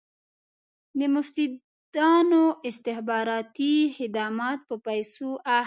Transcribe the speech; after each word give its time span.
د 0.99 1.01
مفسدانو 1.15 2.43
استخباراتي 2.69 3.75
خدمات 3.97 4.59
په 4.69 4.75
پیسو 4.87 5.29
اخلي. 5.39 5.59